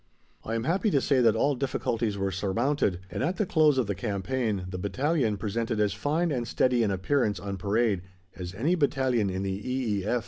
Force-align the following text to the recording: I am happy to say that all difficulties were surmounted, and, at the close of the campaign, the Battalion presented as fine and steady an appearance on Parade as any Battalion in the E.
I 0.43 0.55
am 0.55 0.63
happy 0.63 0.89
to 0.89 0.99
say 0.99 1.21
that 1.21 1.35
all 1.35 1.53
difficulties 1.53 2.17
were 2.17 2.31
surmounted, 2.31 3.01
and, 3.11 3.21
at 3.21 3.37
the 3.37 3.45
close 3.45 3.77
of 3.77 3.85
the 3.85 3.93
campaign, 3.93 4.65
the 4.67 4.79
Battalion 4.79 5.37
presented 5.37 5.79
as 5.79 5.93
fine 5.93 6.31
and 6.31 6.47
steady 6.47 6.81
an 6.81 6.89
appearance 6.89 7.39
on 7.39 7.55
Parade 7.57 8.01
as 8.35 8.55
any 8.55 8.73
Battalion 8.73 9.29
in 9.29 9.43
the 9.43 9.51
E. 9.53 10.03